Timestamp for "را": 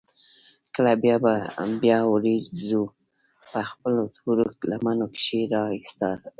5.53-5.61